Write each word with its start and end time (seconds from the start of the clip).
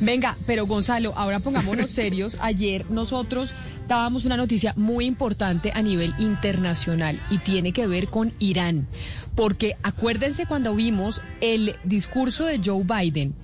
Venga, 0.00 0.36
pero 0.46 0.66
Gonzalo, 0.66 1.12
ahora 1.16 1.40
pongámonos 1.40 1.90
serios. 1.90 2.38
Ayer 2.40 2.88
nosotros 2.90 3.52
dábamos 3.88 4.24
una 4.24 4.36
noticia 4.36 4.74
muy 4.76 5.06
importante 5.06 5.72
a 5.74 5.82
nivel 5.82 6.14
internacional 6.18 7.20
y 7.30 7.38
tiene 7.38 7.72
que 7.72 7.86
ver 7.86 8.08
con 8.08 8.32
Irán. 8.38 8.86
Porque 9.34 9.76
acuérdense 9.82 10.46
cuando 10.46 10.74
vimos 10.74 11.20
el 11.40 11.76
discurso 11.84 12.44
de 12.44 12.60
Joe 12.64 12.84
Biden 12.84 13.34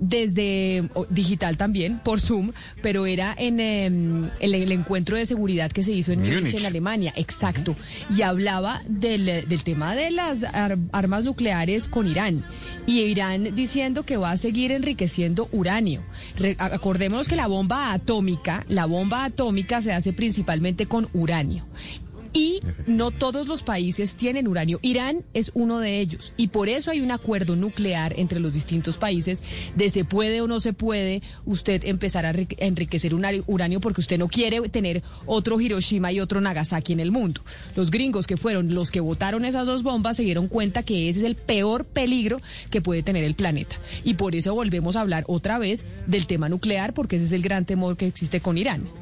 desde 0.00 0.88
digital 1.10 1.56
también, 1.56 2.00
por 2.02 2.20
Zoom, 2.20 2.52
pero 2.82 3.06
era 3.06 3.34
en 3.38 3.60
em, 3.60 4.30
el, 4.40 4.72
encuentro 4.72 5.16
de 5.16 5.26
seguridad 5.26 5.70
que 5.70 5.84
se 5.84 5.92
hizo 5.92 6.12
en 6.12 6.22
Múnich, 6.22 6.54
en 6.54 6.66
Alemania, 6.66 7.12
exacto, 7.16 7.76
y 8.14 8.22
hablaba 8.22 8.82
del, 8.88 9.46
del 9.48 9.62
tema 9.62 9.94
de 9.94 10.10
las 10.10 10.38
armas 10.92 11.24
nucleares 11.24 11.86
con 11.86 12.08
Irán, 12.08 12.44
y 12.86 13.00
Irán 13.00 13.54
diciendo 13.54 14.04
que 14.04 14.16
va 14.16 14.32
a 14.32 14.36
seguir 14.36 14.72
enriqueciendo 14.72 15.48
uranio. 15.52 16.02
acordémonos 16.58 17.28
que 17.28 17.36
la 17.36 17.46
bomba 17.46 17.92
atómica, 17.92 18.64
la 18.68 18.86
bomba 18.86 19.24
atómica 19.24 19.82
se 19.82 19.92
hace 19.92 20.12
principalmente 20.12 20.86
con 20.86 21.08
uranio. 21.12 21.64
Y 22.32 22.60
no 22.86 23.10
todos 23.10 23.48
los 23.48 23.62
países 23.62 24.14
tienen 24.14 24.46
uranio. 24.46 24.78
Irán 24.82 25.24
es 25.34 25.50
uno 25.54 25.78
de 25.78 26.00
ellos. 26.00 26.32
Y 26.36 26.48
por 26.48 26.68
eso 26.68 26.90
hay 26.90 27.00
un 27.00 27.10
acuerdo 27.10 27.56
nuclear 27.56 28.14
entre 28.18 28.40
los 28.40 28.52
distintos 28.52 28.96
países 28.96 29.42
de 29.74 29.90
se 29.90 30.04
puede 30.04 30.40
o 30.40 30.46
no 30.46 30.60
se 30.60 30.72
puede 30.72 31.22
usted 31.44 31.84
empezar 31.84 32.26
a 32.26 32.34
enriquecer 32.58 33.14
uranio 33.14 33.80
porque 33.80 34.00
usted 34.00 34.18
no 34.18 34.28
quiere 34.28 34.60
tener 34.68 35.02
otro 35.26 35.60
Hiroshima 35.60 36.12
y 36.12 36.20
otro 36.20 36.40
Nagasaki 36.40 36.92
en 36.92 37.00
el 37.00 37.10
mundo. 37.10 37.42
Los 37.74 37.90
gringos 37.90 38.26
que 38.26 38.36
fueron 38.36 38.74
los 38.74 38.90
que 38.90 39.00
votaron 39.00 39.44
esas 39.44 39.66
dos 39.66 39.82
bombas 39.82 40.16
se 40.16 40.22
dieron 40.22 40.48
cuenta 40.48 40.82
que 40.82 41.08
ese 41.08 41.20
es 41.20 41.24
el 41.24 41.34
peor 41.34 41.84
peligro 41.84 42.40
que 42.70 42.80
puede 42.80 43.02
tener 43.02 43.24
el 43.24 43.34
planeta. 43.34 43.76
Y 44.04 44.14
por 44.14 44.34
eso 44.34 44.54
volvemos 44.54 44.96
a 44.96 45.00
hablar 45.00 45.24
otra 45.26 45.58
vez 45.58 45.86
del 46.06 46.26
tema 46.26 46.48
nuclear 46.48 46.94
porque 46.94 47.16
ese 47.16 47.26
es 47.26 47.32
el 47.32 47.42
gran 47.42 47.64
temor 47.64 47.96
que 47.96 48.06
existe 48.06 48.40
con 48.40 48.58
Irán. 48.58 48.99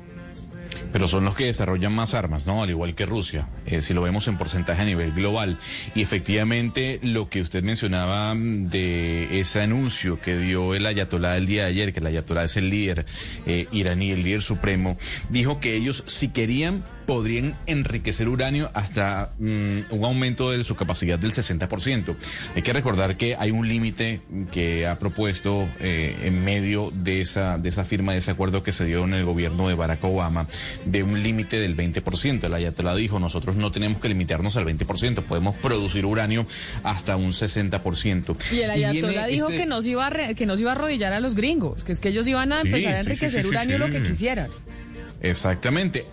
Pero 0.92 1.08
son 1.08 1.24
los 1.24 1.34
que 1.34 1.44
desarrollan 1.44 1.92
más 1.92 2.14
armas, 2.14 2.46
¿no? 2.46 2.62
Al 2.62 2.70
igual 2.70 2.94
que 2.94 3.06
Rusia, 3.06 3.48
eh, 3.66 3.82
si 3.82 3.94
lo 3.94 4.02
vemos 4.02 4.26
en 4.28 4.38
porcentaje 4.38 4.82
a 4.82 4.84
nivel 4.84 5.12
global. 5.12 5.58
Y 5.94 6.02
efectivamente, 6.02 6.98
lo 7.02 7.28
que 7.28 7.42
usted 7.42 7.62
mencionaba 7.62 8.34
mm, 8.34 8.68
de 8.68 9.40
ese 9.40 9.60
anuncio 9.60 10.20
que 10.20 10.38
dio 10.38 10.74
el 10.74 10.86
ayatolá 10.86 11.36
el 11.36 11.46
día 11.46 11.64
de 11.64 11.68
ayer, 11.68 11.92
que 11.92 12.00
el 12.00 12.06
ayatolá 12.06 12.44
es 12.44 12.56
el 12.56 12.70
líder 12.70 13.06
eh, 13.46 13.66
iraní, 13.72 14.10
el 14.10 14.22
líder 14.22 14.42
supremo, 14.42 14.96
dijo 15.28 15.60
que 15.60 15.74
ellos 15.76 16.04
si 16.06 16.28
querían 16.28 16.84
podrían 17.08 17.56
enriquecer 17.64 18.28
uranio 18.28 18.70
hasta 18.74 19.32
mm, 19.38 19.78
un 19.88 20.04
aumento 20.04 20.50
de 20.50 20.62
su 20.62 20.76
capacidad 20.76 21.18
del 21.18 21.32
60%. 21.32 22.14
Hay 22.54 22.60
que 22.60 22.72
recordar 22.74 23.16
que 23.16 23.34
hay 23.34 23.50
un 23.50 23.66
límite 23.66 24.20
que 24.52 24.86
ha 24.86 24.98
propuesto 24.98 25.66
eh, 25.80 26.14
en 26.24 26.44
medio 26.44 26.92
de 26.92 27.22
esa, 27.22 27.56
de 27.56 27.70
esa 27.70 27.86
firma, 27.86 28.12
de 28.12 28.18
ese 28.18 28.32
acuerdo 28.32 28.62
que 28.62 28.72
se 28.72 28.84
dio 28.84 29.04
en 29.04 29.14
el 29.14 29.24
gobierno 29.24 29.68
de 29.68 29.74
Barack 29.74 30.04
Obama, 30.04 30.48
de 30.84 31.02
un 31.02 31.22
límite 31.22 31.58
del 31.58 31.74
20%. 31.74 32.44
El 32.44 32.52
Ayatollah 32.52 32.94
dijo, 32.94 33.18
nosotros 33.18 33.56
no 33.56 33.72
tenemos 33.72 34.02
que 34.02 34.08
limitarnos 34.10 34.58
al 34.58 34.66
20%, 34.66 35.22
podemos 35.22 35.56
producir 35.56 36.04
uranio 36.04 36.46
hasta 36.82 37.16
un 37.16 37.30
60%. 37.30 38.36
Y 38.52 38.60
el 38.60 38.70
Ayatollah 38.70 39.28
dijo 39.28 39.46
este 39.46 39.60
que, 39.60 39.66
no 39.66 39.80
se 39.80 39.88
iba 39.88 40.06
a 40.06 40.34
que 40.34 40.44
no 40.44 40.58
iba 40.58 40.72
a 40.72 40.74
arrodillar 40.74 41.14
a 41.14 41.20
los 41.20 41.34
gringos, 41.34 41.84
que 41.84 41.92
es 41.92 42.00
que 42.00 42.10
ellos 42.10 42.28
iban 42.28 42.52
a 42.52 42.60
empezar 42.60 42.96
a 42.96 43.00
enriquecer 43.00 43.46
uranio 43.46 43.78
lo 43.78 43.88
que 43.88 44.02
quisieran. 44.02 44.50
Exactamente. 45.20 46.06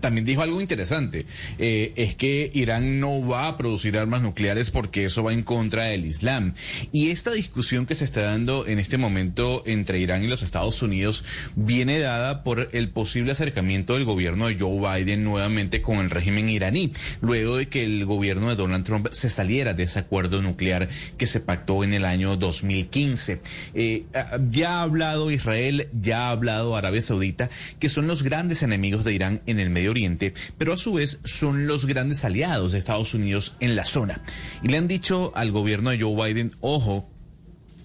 También 0.00 0.24
dijo 0.24 0.42
algo 0.42 0.60
interesante. 0.60 1.26
Eh, 1.58 1.92
es 1.96 2.14
que 2.14 2.50
Irán 2.52 3.00
no 3.00 3.26
va 3.26 3.48
a 3.48 3.56
producir 3.56 3.96
armas 3.96 4.22
nucleares 4.22 4.70
porque 4.70 5.04
eso 5.04 5.22
va 5.22 5.32
en 5.32 5.42
contra 5.42 5.84
del 5.84 6.04
Islam. 6.04 6.54
Y 6.92 7.10
esta 7.10 7.30
discusión 7.30 7.86
que 7.86 7.94
se 7.94 8.04
está 8.04 8.22
dando 8.22 8.66
en 8.66 8.78
este 8.78 8.98
momento 8.98 9.62
entre 9.66 9.98
Irán 9.98 10.22
y 10.22 10.26
los 10.26 10.42
Estados 10.42 10.82
Unidos 10.82 11.24
viene 11.56 11.98
dada 11.98 12.42
por 12.42 12.68
el 12.72 12.90
posible 12.90 13.32
acercamiento 13.32 13.94
del 13.94 14.04
gobierno 14.04 14.48
de 14.48 14.58
Joe 14.58 14.78
Biden 14.80 15.24
nuevamente 15.24 15.82
con 15.82 15.98
el 15.98 16.10
régimen 16.10 16.48
iraní, 16.48 16.92
luego 17.20 17.56
de 17.56 17.68
que 17.68 17.84
el 17.84 18.04
gobierno 18.04 18.48
de 18.48 18.56
Donald 18.56 18.84
Trump 18.84 19.08
se 19.12 19.30
saliera 19.30 19.74
de 19.74 19.84
ese 19.84 19.98
acuerdo 19.98 20.42
nuclear 20.42 20.88
que 21.16 21.26
se 21.26 21.40
pactó 21.40 21.84
en 21.84 21.94
el 21.94 22.04
año 22.04 22.36
2015. 22.36 23.40
Eh, 23.74 24.04
ah, 24.14 24.38
ya 24.50 24.78
ha 24.78 24.82
hablado 24.82 25.30
Israel, 25.30 25.88
ya 26.00 26.28
ha 26.28 26.30
hablado 26.30 26.76
Arabia 26.76 27.02
Saudita, 27.02 27.50
que 27.78 27.88
son 27.88 28.09
los 28.10 28.24
grandes 28.24 28.64
enemigos 28.64 29.04
de 29.04 29.14
Irán 29.14 29.40
en 29.46 29.60
el 29.60 29.70
Medio 29.70 29.92
Oriente, 29.92 30.34
pero 30.58 30.72
a 30.72 30.76
su 30.76 30.94
vez 30.94 31.20
son 31.22 31.68
los 31.68 31.86
grandes 31.86 32.24
aliados 32.24 32.72
de 32.72 32.78
Estados 32.78 33.14
Unidos 33.14 33.54
en 33.60 33.76
la 33.76 33.84
zona. 33.84 34.24
Y 34.64 34.68
le 34.68 34.78
han 34.78 34.88
dicho 34.88 35.32
al 35.36 35.52
gobierno 35.52 35.90
de 35.90 36.00
Joe 36.00 36.16
Biden, 36.16 36.50
ojo 36.60 37.08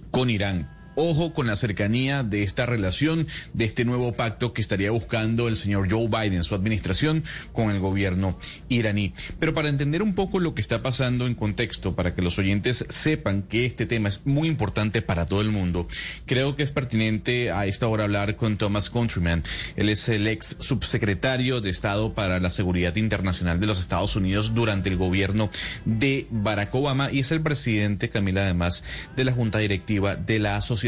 con 0.09 0.31
Irán, 0.31 0.75
Ojo 0.97 1.33
con 1.33 1.47
la 1.47 1.57
cercanía 1.57 2.23
de 2.23 2.44
esta 2.44 2.66
relación, 2.66 3.28
de 3.51 3.66
este 3.66 3.83
nuevo 3.83 4.13
pacto 4.13 4.53
que 4.53 4.61
estaría 4.61 4.91
buscando 4.91 5.50
el 5.50 5.57
señor 5.57 5.91
Joe 5.91 6.07
Biden, 6.07 6.45
su 6.45 6.56
administración, 6.56 7.25
con 7.51 7.69
el 7.69 7.79
gobierno 7.79 8.39
iraní. 8.69 9.13
Pero 9.38 9.53
para 9.53 9.67
entender 9.67 10.01
un 10.01 10.16
poco 10.16 10.39
lo 10.39 10.55
que 10.55 10.61
está 10.61 10.81
pasando 10.81 11.28
en 11.28 11.35
contexto, 11.35 11.95
para 11.95 12.16
que 12.16 12.22
los 12.22 12.39
oyentes 12.39 12.85
sepan 12.88 13.41
que 13.41 13.66
este 13.66 13.85
tema 13.85 14.07
es 14.07 14.25
muy 14.25 14.47
importante 14.47 15.01
para 15.01 15.25
todo 15.25 15.41
el 15.41 15.51
mundo, 15.51 15.85
creo 16.25 16.55
que 16.55 16.63
es 16.63 16.72
pertinente 16.72 17.51
a 17.51 17.66
esta 17.66 17.89
hora 17.89 18.05
hablar 18.05 18.38
con 18.38 18.55
Thomas 18.55 18.89
Countryman. 18.89 19.44
Él 19.75 19.89
es 19.89 20.07
el 20.07 20.29
ex 20.29 20.55
subsecretario 20.59 21.59
de 21.59 21.72
Estado 21.72 22.13
para 22.13 22.39
la 22.39 22.50
Seguridad 22.50 22.95
Internacional 22.95 23.59
de 23.59 23.67
los 23.67 23.81
Estados 23.81 24.16
Unidos 24.16 24.55
durante 24.55 24.88
el 24.88 24.95
gobierno 24.95 25.50
de 25.84 26.28
Barack 26.29 26.73
Obama 26.73 27.11
y 27.11 27.19
es 27.19 27.34
el 27.34 27.41
presidente, 27.41 28.07
Camila, 28.07 28.44
además, 28.44 28.85
de 29.17 29.25
la 29.25 29.34
Junta 29.34 29.57
Directiva 29.59 30.16
de 30.16 30.39
la 30.39 30.55
Asociación 30.55 30.84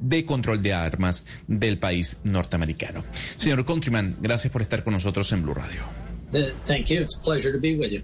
de 0.00 0.24
Control 0.24 0.62
de 0.62 0.72
Armas 0.72 1.26
del 1.46 1.78
país 1.78 2.16
norteamericano. 2.24 3.04
Señor 3.36 3.64
Countryman, 3.64 4.16
gracias 4.20 4.52
por 4.52 4.62
estar 4.62 4.84
con 4.84 4.92
nosotros 4.94 5.30
en 5.32 5.42
Blue 5.42 5.54
Radio. 5.54 5.82
Uh, 6.32 6.50
thank 6.66 6.86
you. 6.86 7.00
It's 7.00 7.16
a 7.16 7.20
pleasure 7.20 7.52
to 7.52 7.60
be 7.60 7.74
with 7.74 7.90
you. 7.90 8.02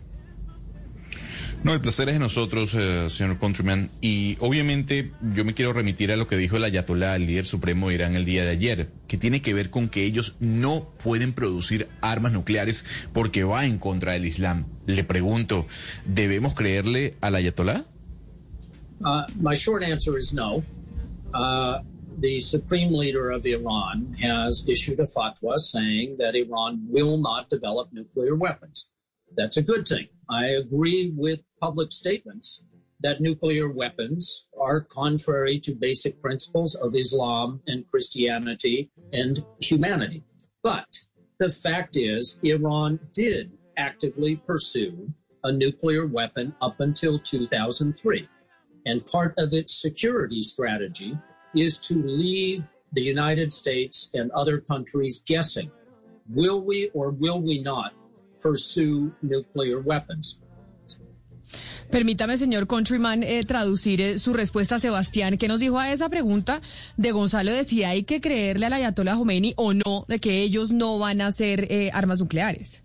No, 1.67 1.73
el 1.73 1.81
placer 1.81 2.09
es 2.09 2.15
de 2.15 2.19
nosotros, 2.21 2.75
eh, 2.75 3.09
señor 3.11 3.39
Countryman. 3.39 3.91
Y 4.01 4.37
obviamente 4.39 5.11
yo 5.35 5.45
me 5.45 5.55
quiero 5.55 5.73
remitir 5.73 6.13
a 6.13 6.17
lo 6.17 6.29
que 6.29 6.37
dijo 6.37 6.57
el 6.57 6.65
Ayatollah, 6.65 7.17
el 7.17 7.27
líder 7.27 7.45
supremo 7.45 7.89
de 7.89 7.97
Irán, 7.97 8.15
el 8.15 8.25
día 8.25 8.45
de 8.45 8.51
ayer, 8.51 8.91
que 9.09 9.17
tiene 9.17 9.43
que 9.43 9.53
ver 9.53 9.71
con 9.71 9.89
que 9.89 10.05
ellos 10.05 10.37
no 10.39 10.89
pueden 11.03 11.33
producir 11.33 11.89
armas 12.03 12.33
nucleares 12.33 12.85
porque 13.13 13.43
va 13.43 13.67
en 13.67 13.79
contra 13.79 14.13
del 14.13 14.27
Islam. 14.27 14.67
Le 14.87 15.03
pregunto, 15.03 15.67
¿debemos 16.05 16.55
creerle 16.55 17.17
al 17.21 17.35
Ayatollah? 17.35 17.85
Uh, 19.01 19.25
my 19.41 19.55
short 19.55 19.83
answer 19.83 20.17
is 20.17 20.33
no. 20.33 20.63
Uh, 21.37 21.83
the 22.19 22.41
supreme 22.41 22.95
leader 22.95 23.31
of 23.31 23.45
Iran 23.45 24.17
has 24.23 24.65
issued 24.67 25.01
a 25.01 25.05
fatwa 25.05 25.59
saying 25.59 26.17
that 26.19 26.35
Iran 26.35 26.87
will 26.89 27.19
not 27.19 27.51
develop 27.51 27.93
nuclear 27.93 28.35
weapons. 28.35 28.89
That's 29.37 29.59
a 29.59 29.63
good 29.63 29.87
thing. 29.87 30.07
I 30.31 30.47
agree 30.47 31.13
with 31.15 31.41
public 31.61 31.93
statements 31.93 32.65
that 33.01 33.21
nuclear 33.21 33.69
weapons 33.69 34.49
are 34.59 34.81
contrary 34.81 35.61
to 35.61 35.75
basic 35.75 36.23
principles 36.23 36.75
of 36.75 36.97
Islam 36.97 37.61
and 37.67 37.87
Christianity 37.91 38.91
and 39.13 39.45
humanity. 39.61 40.23
But 40.63 40.89
the 41.39 41.51
fact 41.51 41.99
is, 41.99 42.41
Iran 42.43 42.99
did 43.13 43.53
actively 43.77 44.37
pursue 44.37 45.13
a 45.45 45.53
nuclear 45.53 46.07
weapon 46.07 46.55
up 46.63 46.81
until 46.81 47.19
2003. 47.19 48.27
And 48.87 49.05
part 49.07 49.35
of 49.39 49.53
its 49.53 49.75
security 49.75 50.43
strategy 50.43 51.19
is 51.55 51.79
to 51.89 51.95
leave 52.07 52.71
the 52.93 53.03
United 53.03 53.53
States 53.53 54.11
and 54.15 54.31
other 54.31 54.61
countries 54.61 55.23
guessing 55.27 55.71
will 56.29 56.61
we 56.61 56.91
or 56.95 57.11
will 57.11 57.41
we 57.41 57.61
not 57.63 57.93
pursue 58.41 59.13
nuclear 59.23 59.81
weapons? 59.81 60.39
Permítame, 61.91 62.37
señor 62.37 62.67
Countryman, 62.67 63.23
eh, 63.23 63.45
traducir 63.45 64.01
eh, 64.01 64.19
su 64.19 64.33
respuesta 64.33 64.77
a 64.77 64.79
Sebastián, 64.81 65.39
que 65.39 65.47
nos 65.47 65.61
dijo 65.61 65.79
a 65.79 65.93
esa 65.93 66.09
pregunta 66.09 66.61
de 66.97 67.13
Gonzalo 67.13 67.53
de 67.53 67.65
si 67.65 67.85
hay 67.85 68.03
que 68.03 68.21
creerle 68.21 68.67
al 68.67 68.73
Ayatollah 68.73 69.15
Khomeini 69.15 69.55
o 69.57 69.73
no 69.73 70.05
de 70.09 70.19
que 70.19 70.43
ellos 70.43 70.73
no 70.73 70.99
van 70.99 71.21
a 71.21 71.29
hacer 71.29 71.69
eh, 71.71 71.91
armas 71.93 72.19
nucleares. 72.19 72.83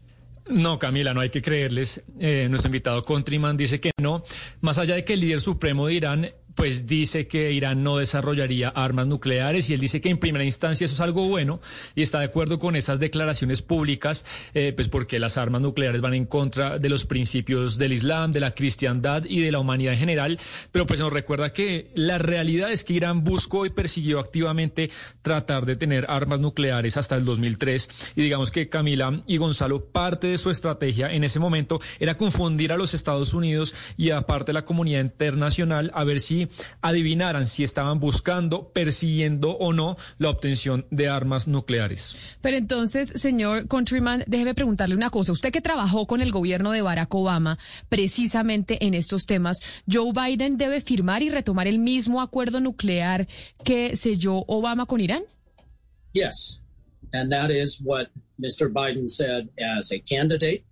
No, 0.51 0.77
Camila, 0.80 1.13
no 1.13 1.21
hay 1.21 1.30
que 1.30 1.42
creerles. 1.42 2.03
nuestro 2.18 2.68
invitado 2.68 3.01
Countryman 3.03 3.56
dice 3.56 3.80
que 3.80 3.92
no. 4.01 4.24
Más 4.59 4.77
allá 4.77 4.95
de 4.95 5.06
que 5.06 5.13
el 5.13 5.21
líder 5.21 5.39
supremo 5.42 5.88
de 5.88 5.94
Irán 5.94 6.31
pues 6.56 6.88
dice 6.88 7.27
que 7.27 7.51
Irán 7.51 7.83
no 7.83 7.98
desarrollaría 7.98 8.69
armas 8.69 9.07
nucleares 9.07 9.69
y 9.69 9.74
él 9.74 9.80
dice 9.80 10.01
que 10.01 10.09
en 10.09 10.18
primera 10.18 10.44
instancia 10.44 10.86
eso 10.86 10.95
es 10.95 11.01
algo 11.01 11.27
bueno 11.27 11.62
y 11.95 12.01
está 12.01 12.19
de 12.19 12.25
acuerdo 12.25 12.59
con 12.59 12.75
esas 12.75 13.00
declaraciones 13.00 13.62
públicas, 13.62 14.25
eh, 14.53 14.74
pues 14.74 14.88
porque 14.88 15.19
las 15.19 15.38
armas 15.38 15.62
nucleares 15.62 16.01
van 16.01 16.13
en 16.13 16.25
contra 16.25 16.80
de 16.80 16.89
los 16.89 17.06
principios 17.06 17.77
del 17.77 17.94
Islam, 17.94 18.31
de 18.31 18.39
la 18.39 18.51
cristiandad 18.51 19.24
y 19.25 19.42
de 19.42 19.51
la 19.51 19.59
humanidad 19.59 19.94
en 19.94 20.00
general, 20.00 20.39
pero 20.71 20.86
pues 20.86 21.00
nos 21.00 21.13
recuerda 21.13 21.53
que 21.53 21.92
la 21.95 22.18
realidad 22.18 22.71
es 22.71 22.83
que 22.83 22.94
Irán 22.94 23.24
buscó 23.24 23.65
y 23.65 23.69
persiguió 23.69 24.19
activamente 24.19 24.89
tratar 25.21 25.65
de 25.65 25.75
tener 25.75 26.06
armas 26.09 26.42
nucleares 26.42 26.97
hasta 26.97 27.15
el 27.15 27.25
2003 27.25 28.13
y 28.15 28.21
digamos 28.21 28.51
que 28.51 28.69
Camila 28.69 29.21
y 29.27 29.38
Gonzalo 29.38 29.86
parte 29.86 30.27
de 30.27 30.38
su 30.38 30.50
estrategia 30.50 31.12
en 31.12 31.24
ese 31.24 31.39
momento 31.39 31.80
era 32.00 32.18
confundir 32.18 32.71
a 32.71 32.77
los 32.77 32.94
Estados 32.94 33.33
Unidos 33.33 33.74
y 33.97 34.12
aparte 34.12 34.54
la 34.54 34.65
comunidad 34.65 35.01
internacional 35.01 35.92
a 35.94 36.04
ver 36.04 36.19
si 36.19 36.41
adivinaran 36.82 37.48
si 37.48 37.64
estaban 37.64 38.00
buscando, 38.00 38.70
persiguiendo 38.70 39.52
o 39.52 39.74
no 39.74 39.98
la 40.18 40.30
obtención 40.30 40.86
de 40.92 41.10
armas 41.10 41.48
nucleares. 41.48 42.16
Pero 42.42 42.58
entonces, 42.58 43.10
señor 43.10 43.68
Countryman, 43.68 44.24
déjeme 44.28 44.54
preguntarle 44.54 44.96
una 44.96 45.10
cosa. 45.10 45.32
Usted 45.32 45.52
que 45.52 45.62
trabajó 45.62 46.08
con 46.08 46.22
el 46.22 46.32
gobierno 46.32 46.72
de 46.72 46.82
Barack 46.82 47.14
Obama 47.14 47.58
precisamente 47.90 48.86
en 48.86 48.94
estos 48.94 49.26
temas, 49.26 49.60
¿Joe 49.92 50.12
Biden 50.14 50.58
debe 50.58 50.82
firmar 50.82 51.24
y 51.24 51.30
retomar 51.30 51.68
el 51.68 51.80
mismo 51.80 52.22
acuerdo 52.22 52.60
nuclear 52.60 53.28
que 53.64 53.96
selló 53.96 54.44
Obama 54.48 54.86
con 54.86 55.02
Irán? 55.02 55.24
Yes. 56.14 56.62
And 57.14 57.32
that 57.32 57.52
is 57.52 57.82
what 57.84 58.08
Mr. 58.40 58.72
Biden 58.72 59.10
said 59.10 59.50
as 59.60 59.92
a 59.92 60.00
candidate 60.00 60.64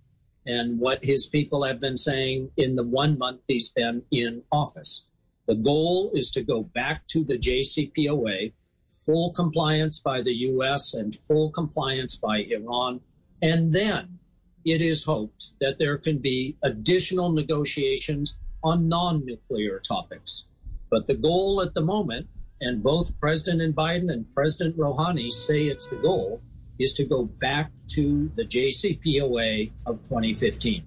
and 0.46 0.80
what 0.80 0.98
his 1.02 1.26
people 1.26 1.64
have 1.64 1.80
been 1.80 1.96
saying 1.96 2.50
in 2.56 2.76
the 2.76 2.82
one 2.82 3.18
month 3.18 3.40
he's 3.46 3.70
been 3.70 4.02
in 4.10 4.42
office. 4.50 5.06
The 5.50 5.56
goal 5.56 6.12
is 6.14 6.30
to 6.30 6.44
go 6.44 6.62
back 6.62 7.08
to 7.08 7.24
the 7.24 7.36
JCPOA, 7.36 8.52
full 8.86 9.32
compliance 9.32 9.98
by 9.98 10.22
the 10.22 10.32
U.S. 10.52 10.94
and 10.94 11.12
full 11.12 11.50
compliance 11.50 12.14
by 12.14 12.44
Iran. 12.56 13.00
And 13.42 13.72
then 13.72 14.20
it 14.64 14.80
is 14.80 15.02
hoped 15.02 15.54
that 15.60 15.76
there 15.80 15.98
can 15.98 16.18
be 16.18 16.56
additional 16.62 17.32
negotiations 17.32 18.38
on 18.62 18.88
non 18.88 19.26
nuclear 19.26 19.80
topics. 19.80 20.46
But 20.88 21.08
the 21.08 21.14
goal 21.14 21.60
at 21.62 21.74
the 21.74 21.80
moment 21.80 22.28
and 22.60 22.80
both 22.80 23.18
President 23.18 23.74
Biden 23.74 24.12
and 24.12 24.32
President 24.32 24.76
Rouhani 24.76 25.30
say 25.32 25.64
it's 25.66 25.88
the 25.88 25.96
goal, 25.96 26.40
is 26.78 26.92
to 26.92 27.04
go 27.04 27.24
back 27.24 27.72
to 27.96 28.30
the 28.36 28.44
JCPOA 28.44 29.72
of 29.84 30.00
2015. 30.04 30.86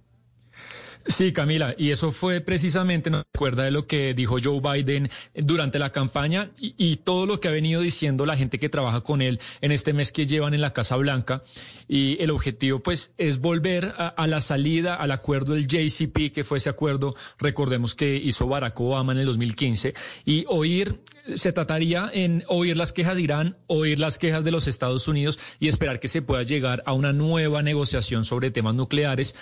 Sí, 1.06 1.34
Camila, 1.34 1.76
y 1.78 1.92
eso 1.92 2.12
fue 2.12 2.40
precisamente, 2.40 3.10
nos 3.10 3.26
recuerda 3.34 3.64
de 3.64 3.72
lo 3.72 3.88
que 3.88 4.14
dijo 4.14 4.38
Joe 4.42 4.62
Biden 4.62 5.10
durante 5.36 5.78
la 5.78 5.92
campaña 5.92 6.52
y, 6.58 6.96
todo 6.98 7.26
lo 7.26 7.42
que 7.42 7.50
ha 7.50 7.52
venido 7.52 7.82
diciendo 7.82 8.26
la 8.26 8.38
gente 8.38 8.58
que 8.58 8.70
trabaja 8.70 9.02
con 9.02 9.22
él 9.22 9.42
en 9.60 9.74
este 9.74 9.92
mes 9.92 10.14
que 10.14 10.28
llevan 10.28 10.54
en 10.54 10.62
la 10.62 10.72
Casa 10.72 10.96
Blanca. 10.96 11.44
Y 11.90 12.18
el 12.22 12.32
objetivo, 12.32 12.80
pues, 12.80 13.14
es 13.18 13.40
volver 13.40 13.94
a, 13.98 14.28
la 14.28 14.40
salida 14.40 14.96
al 14.96 15.12
acuerdo 15.12 15.54
del 15.54 15.68
JCP, 15.68 16.32
que 16.34 16.46
fue 16.46 16.60
ese 16.60 16.70
acuerdo, 16.70 17.16
recordemos 17.38 17.96
que 17.96 18.16
hizo 18.16 18.48
Barack 18.48 18.80
Obama 18.80 19.12
en 19.12 19.20
el 19.20 19.26
2015, 19.26 19.94
y 20.24 20.46
oír, 20.48 21.02
se 21.36 21.52
trataría 21.52 22.10
en 22.14 22.46
oír 22.48 22.78
las 22.78 22.94
quejas 22.94 23.16
de 23.18 23.24
Irán, 23.24 23.58
oír 23.68 24.00
las 24.00 24.18
quejas 24.18 24.46
de 24.46 24.52
los 24.52 24.68
Estados 24.68 25.08
Unidos 25.10 25.38
y 25.60 25.68
esperar 25.68 26.00
que 26.00 26.08
se 26.08 26.22
pueda 26.22 26.44
llegar 26.44 26.82
a 26.86 26.94
una 26.94 27.12
nueva 27.12 27.62
negociación 27.62 28.24
sobre 28.24 28.52
temas 28.52 28.76
nucleares. 28.76 29.36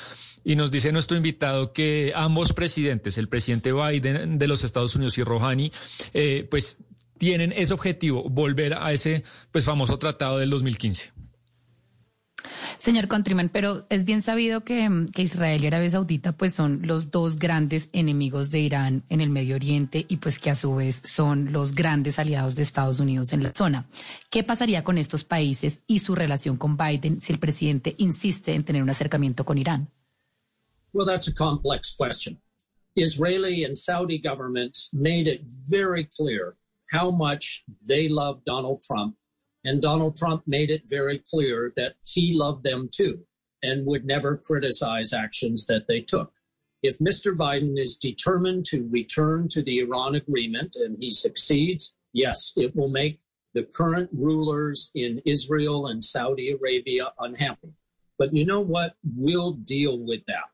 Y 0.44 0.56
nos 0.56 0.72
dice 0.72 0.92
nuestro 0.92 1.18
invitado 1.18 1.72
que 1.72 2.14
ambos 2.16 2.54
presidentes, 2.54 3.18
el 3.18 3.28
presidente 3.28 3.72
Biden 3.74 4.40
de 4.40 4.48
los 4.48 4.64
Estados 4.64 4.96
Unidos 4.96 5.18
y 5.18 5.24
Rouhani, 5.24 5.72
eh, 6.14 6.48
pues 6.50 6.78
tienen 7.18 7.54
ese 7.56 7.74
objetivo, 7.74 8.28
volver 8.30 8.74
a 8.74 8.92
ese 8.92 9.24
pues 9.52 9.66
famoso 9.66 10.00
tratado 10.00 10.40
del 10.40 10.50
2015. 10.50 11.12
Señor 12.82 13.08
Countryman, 13.08 13.50
pero 13.50 13.86
es 13.92 14.06
bien 14.06 14.24
sabido 14.24 14.64
que, 14.64 14.90
que, 15.14 15.22
Israel 15.22 15.64
y 15.64 15.68
Arabia 15.68 15.92
Saudita 15.92 16.32
pues 16.32 16.56
son 16.56 16.80
los 16.82 17.12
dos 17.12 17.38
grandes 17.38 17.90
enemigos 17.94 18.50
de 18.50 18.62
Irán 18.62 19.04
en 19.10 19.22
el 19.22 19.30
Medio 19.30 19.56
Oriente 19.56 20.04
y 20.10 20.18
pues 20.18 20.40
que 20.40 20.50
a 20.50 20.56
su 20.56 20.74
vez 20.74 21.00
son 21.06 21.52
los 21.52 21.76
grandes 21.76 22.18
aliados 22.18 22.56
de 22.56 22.64
Estados 22.64 23.00
Unidos 23.00 23.34
en 23.34 23.44
la 23.44 23.54
zona. 23.54 23.86
¿Qué 24.32 24.44
pasaría 24.44 24.84
con 24.84 24.98
estos 24.98 25.24
países 25.24 25.84
y 25.86 26.00
su 26.00 26.16
relación 26.16 26.58
con 26.58 26.76
Biden 26.76 27.22
si 27.22 27.32
el 27.32 27.38
presidente 27.38 27.94
insiste 28.00 28.56
en 28.56 28.64
tener 28.64 28.82
un 28.82 28.90
acercamiento 28.90 29.46
con 29.46 29.60
Irán? 29.60 29.90
Well, 30.94 31.06
that's 31.06 31.28
a 31.28 31.34
complex 31.34 31.96
question. 31.96 32.38
Israeli 32.98 33.64
and 33.64 33.78
Saudi 33.78 34.18
governments 34.18 34.90
made 34.94 35.26
it 35.28 35.42
very 35.46 36.04
clear 36.04 36.58
how 36.92 37.10
much 37.10 37.64
they 37.86 38.10
love 38.10 38.44
Donald 38.46 38.84
Trump. 38.84 39.16
And 39.64 39.82
Donald 39.82 40.18
Trump 40.18 40.44
made 40.46 40.70
it 40.70 40.84
very 40.90 41.20
clear 41.20 41.72
that 41.78 41.96
he 42.04 42.34
loved 42.34 42.64
them 42.64 42.90
too 42.94 43.22
and 43.64 43.86
would 43.86 44.06
never 44.06 44.36
criticize 44.36 45.14
actions 45.14 45.66
that 45.68 45.88
they 45.88 46.02
took. 46.02 46.34
If 46.84 46.98
Mr. 47.00 47.38
Biden 47.38 47.80
is 47.80 47.96
determined 47.96 48.66
to 48.66 48.90
return 48.92 49.48
to 49.50 49.62
the 49.62 49.80
Iran 49.80 50.16
agreement 50.16 50.76
and 50.76 50.98
he 51.00 51.12
succeeds, 51.12 51.96
yes, 52.12 52.54
it 52.58 52.76
will 52.76 52.90
make 52.90 53.22
the 53.54 53.64
current 53.64 54.10
rulers 54.12 54.92
in 54.96 55.22
Israel 55.26 55.88
and 55.88 56.04
Saudi 56.04 56.52
Arabia 56.52 57.14
unhappy. 57.20 57.74
But 58.18 58.34
you 58.34 58.46
know 58.46 58.62
what? 58.62 58.96
We'll 59.16 59.54
deal 59.54 60.00
with 60.00 60.22
that 60.28 60.51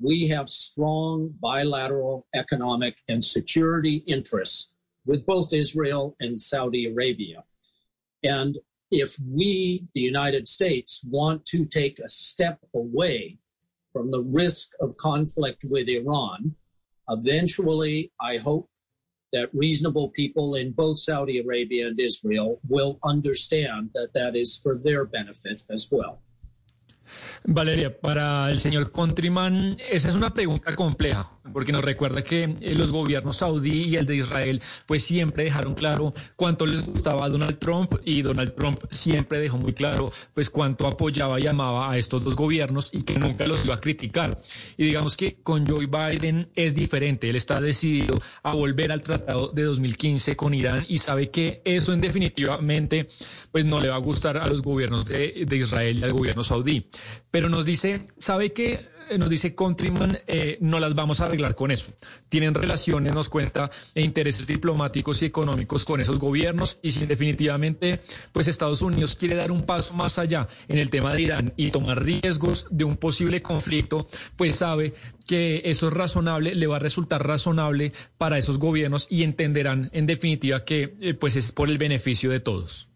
we 0.00 0.28
have 0.28 0.48
strong 0.48 1.34
bilateral 1.40 2.26
economic 2.34 2.96
and 3.08 3.22
security 3.22 4.04
interests 4.06 4.74
with 5.06 5.24
both 5.24 5.52
Israel 5.52 6.16
and 6.20 6.40
Saudi 6.40 6.86
Arabia. 6.86 7.44
And 8.22 8.58
if 8.90 9.16
we, 9.20 9.84
the 9.94 10.00
United 10.00 10.48
States, 10.48 11.04
want 11.08 11.44
to 11.46 11.64
take 11.64 11.98
a 11.98 12.08
step 12.08 12.60
away 12.74 13.38
from 13.92 14.10
the 14.10 14.22
risk 14.22 14.68
of 14.80 14.96
conflict 14.96 15.64
with 15.68 15.88
Iran, 15.88 16.54
eventually, 17.08 18.12
I 18.20 18.36
hope 18.36 18.68
that 19.32 19.48
reasonable 19.52 20.10
people 20.10 20.54
in 20.54 20.72
both 20.72 20.98
Saudi 20.98 21.38
Arabia 21.40 21.88
and 21.88 21.98
Israel 21.98 22.60
will 22.68 22.98
understand 23.04 23.90
that 23.94 24.12
that 24.14 24.36
is 24.36 24.56
for 24.56 24.78
their 24.78 25.04
benefit 25.04 25.64
as 25.70 25.88
well. 25.90 26.20
Valeria, 27.44 27.96
para 27.98 28.50
el 28.50 28.60
señor 28.60 28.90
Countryman, 28.90 29.76
esa 29.90 30.08
es 30.08 30.14
una 30.16 30.34
pregunta 30.34 30.74
compleja, 30.74 31.30
porque 31.52 31.72
nos 31.72 31.84
recuerda 31.84 32.22
que 32.22 32.56
eh, 32.60 32.74
los 32.74 32.92
gobiernos 32.92 33.36
saudí 33.36 33.84
y 33.84 33.96
el 33.96 34.06
de 34.06 34.16
Israel, 34.16 34.60
pues 34.86 35.04
siempre 35.04 35.44
dejaron 35.44 35.74
claro 35.74 36.12
cuánto 36.34 36.66
les 36.66 36.84
gustaba 36.84 37.24
a 37.24 37.28
Donald 37.28 37.58
Trump 37.58 37.94
y 38.04 38.22
Donald 38.22 38.54
Trump 38.54 38.80
siempre 38.90 39.38
dejó 39.38 39.58
muy 39.58 39.72
claro, 39.72 40.12
pues 40.34 40.50
cuánto 40.50 40.86
apoyaba 40.86 41.38
y 41.38 41.46
amaba 41.46 41.90
a 41.90 41.98
estos 41.98 42.24
dos 42.24 42.34
gobiernos 42.34 42.90
y 42.92 43.02
que 43.02 43.18
nunca 43.18 43.46
los 43.46 43.64
iba 43.64 43.74
a 43.74 43.80
criticar. 43.80 44.40
Y 44.76 44.84
digamos 44.84 45.16
que 45.16 45.36
con 45.42 45.66
Joe 45.66 45.86
Biden 45.86 46.50
es 46.54 46.74
diferente, 46.74 47.30
él 47.30 47.36
está 47.36 47.60
decidido 47.60 48.18
a 48.42 48.54
volver 48.54 48.90
al 48.90 49.02
tratado 49.02 49.48
de 49.48 49.62
2015 49.62 50.36
con 50.36 50.52
Irán 50.52 50.84
y 50.88 50.98
sabe 50.98 51.30
que 51.30 51.62
eso 51.64 51.92
en 51.92 52.00
definitivamente, 52.00 53.08
pues 53.52 53.64
no 53.64 53.80
le 53.80 53.88
va 53.88 53.96
a 53.96 53.98
gustar 53.98 54.36
a 54.36 54.46
los 54.48 54.62
gobiernos 54.62 55.06
de, 55.06 55.44
de 55.46 55.56
Israel 55.56 55.98
y 55.98 56.02
al 56.02 56.12
gobierno 56.12 56.42
saudí 56.42 56.86
pero 57.30 57.48
nos 57.48 57.64
dice, 57.64 58.06
¿sabe 58.18 58.52
qué? 58.52 58.88
Eh, 59.08 59.18
nos 59.18 59.30
dice 59.30 59.54
Countryman, 59.54 60.18
eh, 60.26 60.58
no 60.60 60.80
las 60.80 60.94
vamos 60.94 61.20
a 61.20 61.26
arreglar 61.26 61.54
con 61.54 61.70
eso. 61.70 61.92
Tienen 62.28 62.54
relaciones, 62.54 63.14
nos 63.14 63.28
cuenta, 63.28 63.70
e 63.94 64.02
intereses 64.02 64.46
diplomáticos 64.46 65.22
y 65.22 65.26
económicos 65.26 65.84
con 65.84 66.00
esos 66.00 66.18
gobiernos 66.18 66.78
y 66.82 66.90
si 66.90 67.06
definitivamente 67.06 68.00
pues 68.32 68.48
Estados 68.48 68.82
Unidos 68.82 69.16
quiere 69.16 69.36
dar 69.36 69.52
un 69.52 69.64
paso 69.64 69.94
más 69.94 70.18
allá 70.18 70.48
en 70.68 70.78
el 70.78 70.90
tema 70.90 71.14
de 71.14 71.22
Irán 71.22 71.52
y 71.56 71.70
tomar 71.70 72.02
riesgos 72.02 72.66
de 72.70 72.84
un 72.84 72.96
posible 72.96 73.42
conflicto, 73.42 74.08
pues 74.36 74.56
sabe 74.56 74.94
que 75.26 75.62
eso 75.64 75.88
es 75.88 75.94
razonable, 75.94 76.54
le 76.54 76.66
va 76.66 76.76
a 76.76 76.80
resultar 76.80 77.24
razonable 77.26 77.92
para 78.18 78.38
esos 78.38 78.58
gobiernos 78.58 79.06
y 79.08 79.22
entenderán 79.22 79.90
en 79.92 80.06
definitiva 80.06 80.64
que 80.64 80.96
eh, 81.00 81.14
pues 81.14 81.36
es 81.36 81.52
por 81.52 81.68
el 81.68 81.78
beneficio 81.78 82.30
de 82.30 82.40
todos. 82.40 82.88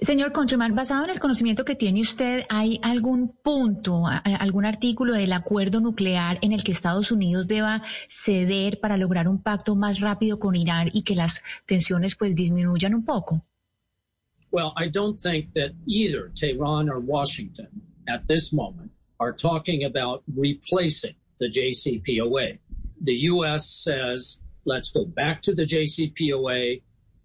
Señor 0.00 0.32
Countryman, 0.32 0.74
basado 0.74 1.04
en 1.04 1.10
el 1.10 1.20
conocimiento 1.20 1.64
que 1.64 1.74
tiene 1.74 2.02
usted, 2.02 2.44
¿hay 2.48 2.78
algún 2.82 3.28
punto, 3.28 4.04
algún 4.06 4.66
artículo 4.66 5.14
del 5.14 5.32
acuerdo 5.32 5.80
nuclear 5.80 6.38
en 6.42 6.52
el 6.52 6.62
que 6.62 6.72
Estados 6.72 7.10
Unidos 7.10 7.46
deba 7.46 7.82
ceder 8.08 8.78
para 8.80 8.96
lograr 8.96 9.26
un 9.28 9.42
pacto 9.42 9.74
más 9.74 10.00
rápido 10.00 10.38
con 10.38 10.54
Irán 10.54 10.90
y 10.92 11.02
que 11.02 11.14
las 11.14 11.42
tensiones 11.66 12.14
pues 12.14 12.34
disminuyan 12.34 12.94
un 12.94 13.04
poco? 13.04 13.40
Well, 14.50 14.72
I 14.76 14.88
don't 14.88 15.20
think 15.20 15.52
that 15.54 15.72
either 15.86 16.30
Tehran 16.34 16.88
or 16.88 17.00
Washington 17.00 17.68
at 18.06 18.26
this 18.28 18.52
moment 18.52 18.92
are 19.18 19.32
talking 19.32 19.84
about 19.84 20.22
replacing 20.36 21.14
the 21.40 21.50
JCPOA. 21.50 22.58
The 23.02 23.14
U.S. 23.30 23.68
says, 23.68 24.42
let's 24.64 24.92
go 24.92 25.06
back 25.06 25.42
to 25.42 25.54
the 25.54 25.64
JCPOA 25.64 26.82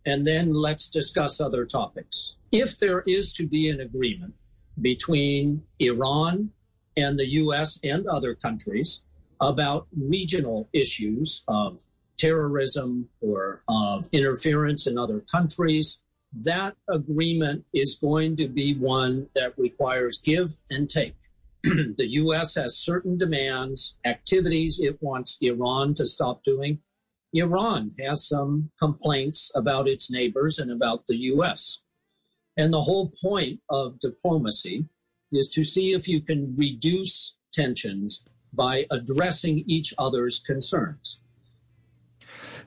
and 0.09 0.25
then 0.25 0.53
let's 0.53 0.89
discuss 0.89 1.39
other 1.39 1.65
topics. 1.65 2.37
If 2.51 2.79
there 2.79 3.03
is 3.05 3.31
to 3.33 3.47
be 3.47 3.69
an 3.69 3.79
agreement 3.79 4.33
between 4.81 5.63
Iran 5.79 6.49
and 6.97 7.19
the 7.19 7.27
U.S. 7.43 7.79
and 7.83 8.07
other 8.07 8.33
countries 8.33 9.03
about 9.39 9.87
regional 9.95 10.67
issues 10.73 11.43
of 11.47 11.81
terrorism 12.17 13.07
or 13.21 13.61
of 13.69 14.09
interference 14.11 14.87
in 14.87 14.97
other 14.97 15.23
countries, 15.31 16.01
that 16.33 16.75
agreement 16.89 17.65
is 17.73 17.99
going 18.01 18.35
to 18.37 18.47
be 18.47 18.73
one 18.75 19.27
that 19.35 19.53
requires 19.57 20.19
give 20.19 20.49
and 20.71 20.89
take. 20.89 21.15
the 21.63 22.07
U.S. 22.23 22.55
has 22.55 22.77
certain 22.77 23.15
demands, 23.15 23.97
activities 24.05 24.79
it 24.81 24.97
wants 25.01 25.37
Iran 25.41 25.93
to 25.95 26.07
stop 26.07 26.43
doing, 26.43 26.79
Iran 27.33 27.91
has 27.99 28.27
some 28.27 28.71
complaints 28.79 29.51
about 29.55 29.87
its 29.87 30.11
neighbors 30.11 30.59
and 30.59 30.71
about 30.71 31.05
the 31.07 31.17
U.S. 31.17 31.81
And 32.57 32.73
the 32.73 32.81
whole 32.81 33.11
point 33.21 33.59
of 33.69 33.99
diplomacy 33.99 34.85
is 35.31 35.49
to 35.49 35.63
see 35.63 35.93
if 35.93 36.07
you 36.07 36.21
can 36.21 36.55
reduce 36.57 37.37
tensions 37.53 38.25
by 38.53 38.85
addressing 38.89 39.63
each 39.67 39.93
other's 39.97 40.39
concerns. 40.39 41.21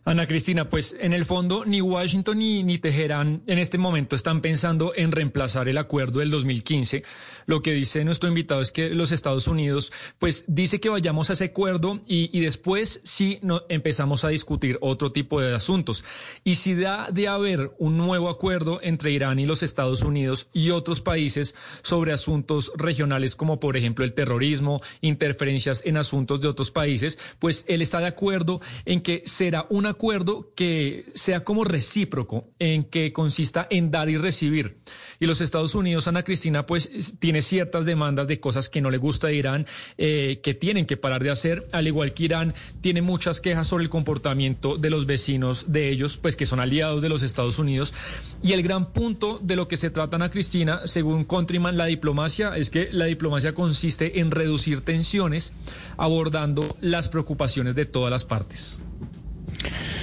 Ana 0.05 0.27
Cristina, 0.27 0.69
pues 0.69 0.97
en 0.99 1.13
el 1.13 1.25
fondo 1.25 1.65
ni 1.65 1.81
Washington 1.81 2.41
ni, 2.41 2.65
ni, 2.65 2.79
Teherán 2.79 3.41
en 3.47 3.59
este 3.59 3.79
momento 3.79 4.17
están 4.17 4.41
pensando 4.41 4.93
en 4.97 5.13
reemplazar 5.13 5.69
el 5.69 5.79
acuerdo 5.79 6.19
del 6.19 6.31
2015. 6.33 7.05
Lo 7.47 7.63
que 7.63 7.73
dice 7.73 8.05
nuestro 8.05 8.29
invitado 8.29 8.61
es 8.61 8.73
que 8.73 8.91
los 8.91 9.13
Estados 9.13 9.47
Unidos, 9.47 9.93
pues 10.19 10.45
dice 10.49 10.81
que 10.81 10.89
vayamos 10.89 11.31
a 11.31 11.35
ese 11.35 11.45
acuerdo 11.45 12.01
y, 12.05 12.37
y 12.37 12.41
después 12.41 13.01
sí 13.05 13.39
no, 13.43 13.63
empezamos 13.69 14.25
a 14.25 14.31
discutir 14.31 14.77
otro 14.81 15.13
tipo 15.13 15.41
de 15.41 15.55
asuntos. 15.55 16.05
Y 16.43 16.57
si 16.57 16.75
da 16.75 17.09
de 17.13 17.29
haber 17.29 17.71
un 17.79 17.97
nuevo 17.97 18.29
acuerdo 18.29 18.81
entre 18.83 19.13
Irán 19.13 19.39
y 19.39 19.47
los 19.47 19.63
Estados 19.63 20.03
Unidos 20.03 20.49
y 20.53 20.71
otros 20.71 21.01
países 21.01 21.55
sobre 21.83 22.11
asuntos 22.11 22.73
regionales 22.75 23.37
como 23.37 23.61
por 23.61 23.77
ejemplo 23.77 24.05
el 24.05 24.15
terrorismo, 24.15 24.83
interferencias 25.01 25.81
en 25.85 25.97
asuntos 25.97 26.41
de 26.41 26.49
otros 26.49 26.73
países, 26.73 27.21
pues 27.39 27.65
él 27.69 27.83
está 27.83 28.01
de 28.01 28.09
acuerdo 28.09 28.61
en 28.85 29.01
que 29.01 29.23
será 29.27 29.67
una 29.71 29.92
acuerdo 29.93 30.53
que 30.55 31.07
sea 31.15 31.45
como 31.45 31.65
recíproco, 31.65 32.49
en 32.59 32.85
que 32.85 33.13
consista 33.13 33.67
en 33.71 33.91
dar 33.91 34.09
y 34.09 34.17
recibir. 34.17 34.79
Y 35.21 35.27
los 35.27 35.41
Estados 35.41 35.77
Unidos, 35.77 36.09
Ana 36.09 36.25
Cristina, 36.25 36.67
pues 36.67 37.15
tiene 37.21 37.43
ciertas 37.43 37.87
demandas 37.87 38.27
de 38.27 38.41
cosas 38.41 38.69
que 38.69 38.81
no 38.81 38.91
le 38.91 38.99
gusta 38.99 39.29
a 39.29 39.33
Irán, 39.33 39.67
eh, 39.97 40.41
que 40.43 40.55
tienen 40.55 40.85
que 40.85 40.97
parar 40.97 41.23
de 41.23 41.31
hacer, 41.31 41.69
al 41.73 41.87
igual 41.87 42.13
que 42.13 42.25
Irán 42.25 42.55
tiene 42.81 43.03
muchas 43.03 43.41
quejas 43.41 43.69
sobre 43.69 43.85
el 43.85 43.91
comportamiento 43.91 44.77
de 44.77 44.91
los 44.91 45.07
vecinos 45.07 45.73
de 45.73 45.91
ellos, 45.91 46.17
pues 46.17 46.35
que 46.35 46.47
son 46.47 46.59
aliados 46.59 47.03
de 47.03 47.09
los 47.09 47.23
Estados 47.23 47.59
Unidos. 47.59 47.95
Y 48.43 48.53
el 48.53 48.63
gran 48.63 48.93
punto 48.93 49.39
de 49.41 49.55
lo 49.55 49.69
que 49.69 49.77
se 49.77 49.91
trata, 49.91 50.17
Ana 50.17 50.31
Cristina, 50.31 50.87
según 50.87 51.25
Countryman, 51.25 51.77
la 51.77 51.87
diplomacia, 51.87 52.57
es 52.57 52.71
que 52.71 52.89
la 52.91 53.05
diplomacia 53.05 53.55
consiste 53.55 54.21
en 54.21 54.31
reducir 54.31 54.81
tensiones, 54.81 55.53
abordando 55.97 56.77
las 56.81 57.09
preocupaciones 57.09 57.75
de 57.75 57.87
todas 57.87 58.11
las 58.11 58.25
partes. 58.25 58.79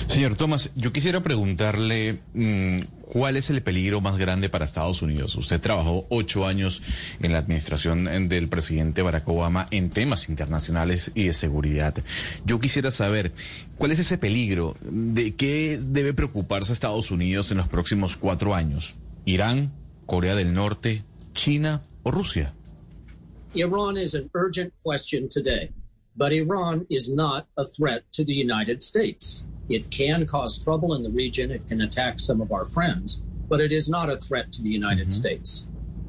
Señor 0.09 0.35
Thomas, 0.35 0.71
yo 0.75 0.91
quisiera 0.91 1.21
preguntarle 1.21 2.19
mmm, 2.33 2.79
cuál 3.03 3.37
es 3.37 3.51
el 3.51 3.61
peligro 3.61 4.01
más 4.01 4.17
grande 4.17 4.49
para 4.49 4.65
Estados 4.65 5.03
Unidos. 5.03 5.35
Usted 5.35 5.61
trabajó 5.61 6.07
ocho 6.09 6.47
años 6.47 6.81
en 7.21 7.31
la 7.31 7.37
administración 7.37 8.27
del 8.27 8.49
presidente 8.49 9.03
Barack 9.03 9.29
Obama 9.29 9.67
en 9.69 9.91
temas 9.91 10.27
internacionales 10.27 11.11
y 11.13 11.25
de 11.25 11.33
seguridad. 11.33 11.93
Yo 12.43 12.59
quisiera 12.59 12.89
saber 12.89 13.33
cuál 13.77 13.91
es 13.91 13.99
ese 13.99 14.17
peligro, 14.17 14.75
de 14.81 15.35
qué 15.35 15.79
debe 15.79 16.15
preocuparse 16.15 16.73
Estados 16.73 17.11
Unidos 17.11 17.51
en 17.51 17.57
los 17.57 17.67
próximos 17.67 18.17
cuatro 18.17 18.55
años. 18.55 18.95
Irán, 19.25 19.71
Corea 20.07 20.33
del 20.33 20.55
Norte, 20.55 21.03
China 21.33 21.83
o 22.01 22.09
Rusia. 22.09 22.55
Iran 23.53 23.95
is 23.95 24.15
an 24.15 24.27
urgent 24.33 24.73
question 24.83 25.29
today, 25.29 25.69
but 26.15 26.33
Iran 26.33 26.87
is 26.89 27.13
not 27.13 27.47
a 27.55 27.63
threat 27.63 28.03
to 28.11 28.25
the 28.25 28.33
United 28.33 28.81
States. 28.81 29.45
It 29.69 29.91
can 29.91 30.25
cause 30.25 30.63
trouble 30.63 30.95
in 30.95 31.03
the 31.03 31.11
region. 31.11 31.51
It 31.51 31.67
can 31.67 31.81
attack 31.81 32.19
some 32.19 32.41
of 32.41 32.51
our 32.51 32.65
friends, 32.65 33.21
but 33.47 33.61
it 33.61 33.71
is 33.71 33.87
not 33.87 34.09
a 34.09 34.17
threat 34.17 34.51
to 34.53 34.63
the 34.63 34.69
United 34.69 35.07
mm-hmm. 35.07 35.21
States. 35.21 35.67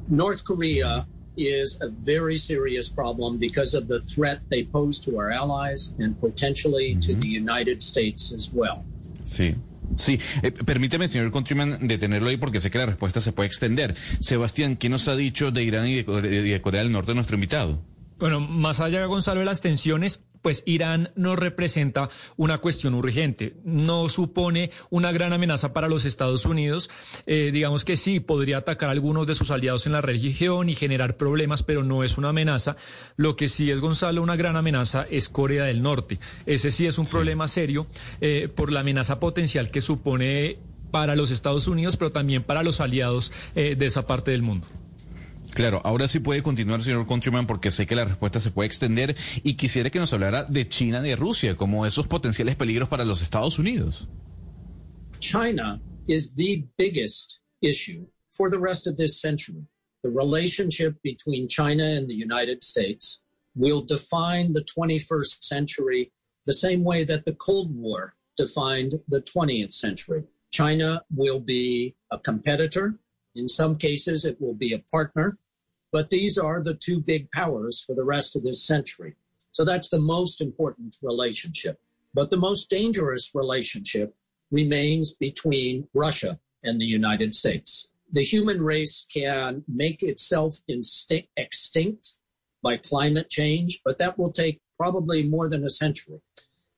North 0.09 0.43
Korea 0.43 1.05
is 1.37 1.79
a 1.81 1.87
very 1.87 2.37
serious 2.37 2.89
problem 2.89 3.37
because 3.37 3.73
of 3.73 3.87
the 3.87 3.99
threat 3.99 4.41
they 4.49 4.63
pose 4.63 4.99
to 5.05 5.17
our 5.17 5.31
allies 5.31 5.93
and 5.99 6.19
potentially 6.19 6.91
mm-hmm. 6.91 6.99
to 6.99 7.15
the 7.15 7.27
United 7.27 7.81
States 7.81 8.33
as 8.33 8.51
well. 8.53 8.83
Sí. 9.23 9.55
Sí, 9.97 10.19
eh, 10.41 10.51
permíteme, 10.51 11.09
señor 11.09 11.31
Countryman, 11.31 11.85
detenerlo 11.85 12.29
ahí 12.29 12.37
porque 12.37 12.61
sé 12.61 12.71
que 12.71 12.77
la 12.77 12.85
respuesta 12.85 13.19
se 13.19 13.33
puede 13.33 13.47
extender. 13.47 13.95
Sebastián, 14.21 14.77
¿qué 14.77 14.87
nos 14.87 15.09
ha 15.09 15.17
dicho 15.17 15.51
de 15.51 15.63
Irán 15.63 15.85
y 15.85 16.01
de, 16.01 16.21
de, 16.21 16.41
de 16.43 16.61
Corea 16.61 16.81
del 16.81 16.93
Norte 16.93 17.13
nuestro 17.13 17.35
invitado? 17.35 17.83
Bueno, 18.17 18.39
más 18.39 18.79
allá, 18.79 19.05
Gonzalo, 19.05 19.39
de 19.39 19.45
las 19.47 19.61
tensiones, 19.61 20.21
pues 20.41 20.63
Irán 20.65 21.11
no 21.15 21.35
representa 21.35 22.09
una 22.37 22.57
cuestión 22.57 22.93
urgente, 22.93 23.55
no 23.63 24.09
supone 24.09 24.71
una 24.89 25.11
gran 25.11 25.33
amenaza 25.33 25.73
para 25.73 25.87
los 25.87 26.05
Estados 26.05 26.45
Unidos. 26.45 26.89
Eh, 27.25 27.51
digamos 27.53 27.85
que 27.85 27.97
sí, 27.97 28.19
podría 28.19 28.57
atacar 28.57 28.89
a 28.89 28.91
algunos 28.91 29.27
de 29.27 29.35
sus 29.35 29.51
aliados 29.51 29.85
en 29.85 29.93
la 29.93 30.01
región 30.01 30.69
y 30.69 30.75
generar 30.75 31.17
problemas, 31.17 31.63
pero 31.63 31.83
no 31.83 32.03
es 32.03 32.17
una 32.17 32.29
amenaza. 32.29 32.75
Lo 33.17 33.35
que 33.35 33.49
sí 33.49 33.71
es, 33.71 33.81
Gonzalo, 33.81 34.21
una 34.21 34.35
gran 34.35 34.55
amenaza 34.55 35.05
es 35.09 35.29
Corea 35.29 35.65
del 35.65 35.81
Norte. 35.81 36.19
Ese 36.45 36.71
sí 36.71 36.87
es 36.87 36.97
un 36.97 37.05
sí. 37.05 37.11
problema 37.11 37.47
serio 37.47 37.87
eh, 38.19 38.49
por 38.53 38.71
la 38.71 38.81
amenaza 38.81 39.19
potencial 39.19 39.71
que 39.71 39.81
supone 39.81 40.57
para 40.91 41.15
los 41.15 41.31
Estados 41.31 41.67
Unidos, 41.67 41.97
pero 41.97 42.11
también 42.11 42.43
para 42.43 42.63
los 42.63 42.81
aliados 42.81 43.31
eh, 43.55 43.75
de 43.75 43.85
esa 43.85 44.05
parte 44.05 44.31
del 44.31 44.41
mundo. 44.41 44.67
Claro, 45.53 45.81
ahora 45.83 46.07
sí 46.07 46.19
puede 46.19 46.41
continuar, 46.41 46.81
señor 46.81 47.05
Countryman, 47.05 47.45
porque 47.45 47.71
sé 47.71 47.85
que 47.85 47.95
la 47.95 48.05
respuesta 48.05 48.39
se 48.39 48.51
puede 48.51 48.67
extender 48.67 49.15
y 49.43 49.55
quisiera 49.55 49.89
que 49.89 49.99
nos 49.99 50.13
hablara 50.13 50.45
de 50.45 50.67
China 50.67 50.99
y 51.05 51.09
de 51.09 51.15
Rusia 51.15 51.57
como 51.57 51.85
esos 51.85 52.07
potenciales 52.07 52.55
peligros 52.55 52.87
para 52.87 53.03
los 53.03 53.21
Estados 53.21 53.59
Unidos. 53.59 54.07
China 55.19 55.81
is 56.07 56.33
the 56.35 56.63
biggest 56.77 57.41
issue 57.61 58.05
for 58.31 58.49
the 58.49 58.57
rest 58.57 58.87
of 58.87 58.95
this 58.95 59.19
century. 59.19 59.67
The 60.03 60.09
relationship 60.09 60.95
between 61.03 61.47
China 61.47 61.83
and 61.83 62.07
the 62.07 62.15
United 62.15 62.63
States 62.63 63.21
will 63.55 63.81
define 63.85 64.53
the 64.53 64.63
21st 64.63 65.43
century 65.43 66.11
the 66.45 66.53
same 66.53 66.83
way 66.83 67.03
that 67.03 67.25
the 67.25 67.35
Cold 67.35 67.75
War 67.75 68.15
defined 68.37 68.93
the 69.09 69.21
20th 69.21 69.73
century. 69.73 70.23
China 70.51 71.03
will 71.15 71.39
be 71.39 71.95
a 72.11 72.17
competitor 72.17 72.97
In 73.35 73.47
some 73.47 73.77
cases, 73.77 74.25
it 74.25 74.39
will 74.41 74.53
be 74.53 74.73
a 74.73 74.83
partner, 74.91 75.37
but 75.91 76.09
these 76.09 76.37
are 76.37 76.61
the 76.61 76.73
two 76.73 76.99
big 76.99 77.31
powers 77.31 77.81
for 77.85 77.95
the 77.95 78.03
rest 78.03 78.35
of 78.35 78.43
this 78.43 78.65
century. 78.65 79.15
So 79.51 79.65
that's 79.65 79.89
the 79.89 79.99
most 79.99 80.41
important 80.41 80.97
relationship. 81.01 81.79
But 82.13 82.29
the 82.29 82.37
most 82.37 82.69
dangerous 82.69 83.31
relationship 83.33 84.15
remains 84.51 85.13
between 85.13 85.87
Russia 85.93 86.39
and 86.63 86.79
the 86.79 86.85
United 86.85 87.33
States. 87.33 87.91
The 88.11 88.23
human 88.23 88.61
race 88.61 89.07
can 89.13 89.63
make 89.67 90.03
itself 90.03 90.57
extinct 90.67 92.19
by 92.61 92.77
climate 92.77 93.29
change, 93.29 93.81
but 93.85 93.97
that 93.99 94.17
will 94.19 94.31
take 94.31 94.59
probably 94.77 95.27
more 95.27 95.47
than 95.47 95.63
a 95.63 95.69
century. 95.69 96.19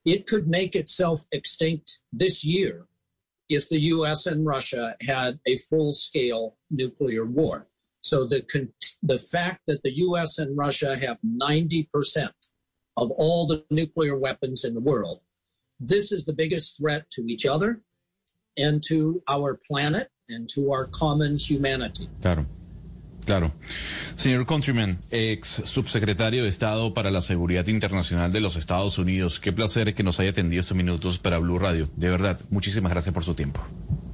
It 0.05 0.27
could 0.27 0.47
make 0.47 0.75
itself 0.75 1.25
extinct 1.31 2.01
this 2.11 2.43
year 2.45 2.85
if 3.53 3.69
the 3.69 3.79
US 3.79 4.25
and 4.25 4.45
Russia 4.45 4.95
had 5.01 5.39
a 5.47 5.57
full 5.57 5.91
scale 5.91 6.57
nuclear 6.69 7.25
war. 7.25 7.67
So 8.01 8.25
the, 8.25 8.69
the 9.01 9.19
fact 9.19 9.61
that 9.67 9.81
the 9.83 9.93
US 10.07 10.37
and 10.37 10.57
Russia 10.57 10.97
have 10.97 11.17
90% 11.25 11.87
of 12.97 13.11
all 13.11 13.47
the 13.47 13.63
nuclear 13.69 14.17
weapons 14.17 14.63
in 14.63 14.73
the 14.73 14.81
world, 14.81 15.21
this 15.79 16.11
is 16.11 16.25
the 16.25 16.33
biggest 16.33 16.77
threat 16.77 17.09
to 17.11 17.21
each 17.27 17.45
other 17.45 17.81
and 18.57 18.83
to 18.87 19.21
our 19.27 19.59
planet 19.67 20.09
and 20.29 20.49
to 20.49 20.71
our 20.71 20.85
common 20.85 21.37
humanity. 21.37 22.07
Claro. 22.21 22.45
Claro. 23.25 23.53
Señor 24.15 24.45
Countryman, 24.45 24.99
ex 25.09 25.61
subsecretario 25.65 26.43
de 26.43 26.49
Estado 26.49 26.93
para 26.93 27.11
la 27.11 27.21
Seguridad 27.21 27.67
Internacional 27.67 28.31
de 28.31 28.41
los 28.41 28.55
Estados 28.55 28.97
Unidos, 28.97 29.39
qué 29.39 29.51
placer 29.53 29.93
que 29.93 30.03
nos 30.03 30.19
haya 30.19 30.31
atendido 30.31 30.61
estos 30.61 30.75
minutos 30.75 31.17
para 31.17 31.37
Blue 31.37 31.59
Radio. 31.59 31.89
De 31.95 32.09
verdad, 32.09 32.39
muchísimas 32.49 32.91
gracias 32.91 33.13
por 33.13 33.23
su 33.23 33.33
tiempo. 33.33 33.65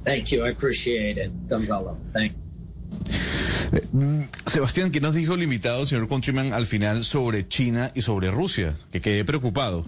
Thank 0.04 0.26
you, 0.26 0.46
I 0.46 0.50
appreciate 0.50 1.22
it, 1.22 1.30
Gonzalo. 1.48 1.98
Thank 2.12 2.32
mm, 3.92 4.22
Sebastián, 4.46 4.90
¿qué 4.90 5.00
nos 5.00 5.14
dijo 5.14 5.34
el 5.34 5.42
invitado, 5.42 5.84
señor 5.86 6.08
Countryman, 6.08 6.52
al 6.52 6.66
final 6.66 7.04
sobre 7.04 7.48
China 7.48 7.92
y 7.94 8.02
sobre 8.02 8.30
Rusia? 8.30 8.76
Que 8.92 9.00
quedé 9.00 9.24
preocupado. 9.24 9.86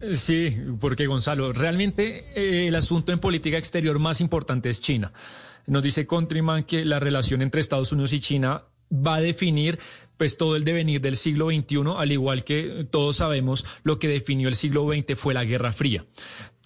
Eh, 0.00 0.16
sí, 0.16 0.56
porque 0.80 1.06
Gonzalo, 1.06 1.52
realmente 1.52 2.26
eh, 2.34 2.68
el 2.68 2.74
asunto 2.76 3.12
en 3.12 3.18
política 3.18 3.58
exterior 3.58 3.98
más 3.98 4.20
importante 4.20 4.68
es 4.68 4.80
China. 4.80 5.12
Nos 5.68 5.82
dice 5.82 6.06
Countryman 6.06 6.64
que 6.64 6.84
la 6.84 6.98
relación 6.98 7.42
entre 7.42 7.60
Estados 7.60 7.92
Unidos 7.92 8.12
y 8.14 8.20
China 8.20 8.64
va 8.90 9.16
a 9.16 9.20
definir 9.20 9.78
pues 10.16 10.36
todo 10.36 10.56
el 10.56 10.64
devenir 10.64 11.00
del 11.00 11.16
siglo 11.16 11.50
XXI, 11.50 11.94
al 11.96 12.10
igual 12.10 12.42
que 12.42 12.86
todos 12.90 13.16
sabemos 13.16 13.64
lo 13.84 13.98
que 13.98 14.08
definió 14.08 14.48
el 14.48 14.56
siglo 14.56 14.90
XX 14.90 15.16
fue 15.16 15.34
la 15.34 15.44
Guerra 15.44 15.72
Fría. 15.72 16.04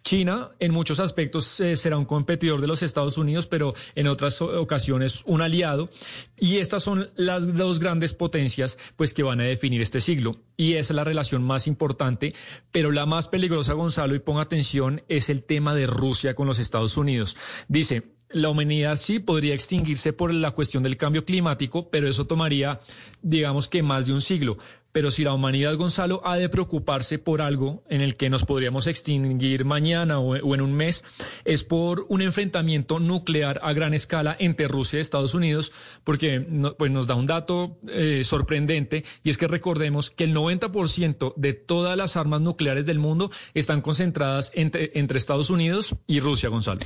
China 0.03 0.51
en 0.59 0.73
muchos 0.73 1.01
aspectos 1.01 1.61
eh, 1.61 1.77
será 1.77 1.97
un 1.97 2.05
competidor 2.05 2.61
de 2.61 2.67
los 2.67 2.83
Estados 2.83 3.19
Unidos, 3.19 3.47
pero 3.47 3.75
en 3.95 4.09
otras 4.09 4.43
ocasiones 4.43 5.23
un 5.27 5.43
aliado. 5.43 5.89
Y 6.37 6.57
estas 6.57 6.83
son 6.83 7.11
las 7.15 7.55
dos 7.55 7.79
grandes 7.79 8.15
potencias 8.15 8.79
pues, 8.97 9.15
que 9.15 9.23
van 9.23 9.41
a 9.41 9.45
definir 9.45 9.81
este 9.81 10.01
siglo. 10.01 10.37
Y 10.57 10.73
esa 10.75 10.93
es 10.93 10.97
la 10.97 11.05
relación 11.05 11.43
más 11.43 11.67
importante, 11.67 12.35
pero 12.73 12.91
la 12.91 13.07
más 13.07 13.29
peligrosa, 13.29 13.75
Gonzalo, 13.75 14.15
y 14.15 14.19
ponga 14.19 14.43
atención, 14.43 15.03
es 15.09 15.31
el 15.31 15.45
tema 15.45 15.75
de 15.75 15.87
Rusia 15.87 16.35
con 16.35 16.49
los 16.49 16.59
Estados 16.59 16.97
Unidos. 16.97 17.37
Dice, 17.69 18.03
la 18.33 18.49
humanidad 18.49 18.97
sí 18.97 19.19
podría 19.19 19.55
extinguirse 19.55 20.13
por 20.13 20.33
la 20.33 20.51
cuestión 20.51 20.83
del 20.83 20.97
cambio 20.97 21.25
climático, 21.25 21.91
pero 21.91 22.09
eso 22.09 22.27
tomaría, 22.27 22.81
digamos 23.23 23.69
que 23.69 23.83
más 23.83 24.07
de 24.07 24.15
un 24.15 24.21
siglo. 24.21 24.59
pero 24.93 25.11
si 25.11 25.25
la 25.25 25.33
humanidad, 25.33 25.75
Gonzalo, 25.77 26.21
ha 26.25 26.37
de 26.37 26.51
preocuparse 26.51 27.19
por 27.19 27.41
algo 27.41 27.83
en 27.89 28.03
el 28.03 28.17
que 28.17 28.29
nos 28.29 28.45
podríamos 28.45 28.87
extinguir 28.87 29.65
mañana 29.65 30.19
o, 30.19 30.55
en 30.55 30.61
un 30.61 30.75
mes, 30.75 31.03
es 31.47 31.65
por 31.65 32.05
un 32.11 32.21
enfrentamiento 32.21 33.01
nuclear 33.01 33.59
a 33.63 33.73
gran 33.73 33.95
escala 33.95 34.37
entre 34.39 34.69
Rusia 34.69 34.99
y 34.99 35.01
Estados 35.01 35.35
Unidos, 35.35 35.73
porque 36.05 36.41
pues 36.77 36.91
nos 36.91 37.07
da 37.07 37.15
un 37.15 37.27
dato 37.27 37.79
eh, 37.89 38.23
sorprendente 38.25 39.05
y 39.25 39.31
es 39.31 39.39
que 39.39 39.49
recordemos 39.49 40.11
que 40.11 40.25
el 40.25 40.35
90% 40.35 41.35
de 41.37 41.55
todas 41.55 41.97
las 41.97 42.19
armas 42.19 42.43
nucleares 42.43 42.85
del 42.85 42.99
mundo 42.99 43.31
están 43.55 43.81
concentradas 43.81 44.53
entre, 44.55 44.93
entre 44.95 45.17
Estados 45.17 45.49
Unidos 45.49 45.95
y 46.07 46.21
Rusia, 46.21 46.51
Gonzalo. 46.51 46.81